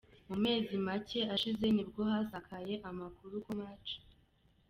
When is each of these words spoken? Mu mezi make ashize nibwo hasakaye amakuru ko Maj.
Mu 0.27 0.35
mezi 0.43 0.73
make 0.85 1.19
ashize 1.35 1.65
nibwo 1.75 2.01
hasakaye 2.11 2.73
amakuru 2.89 3.33
ko 3.45 3.51
Maj. 3.59 3.85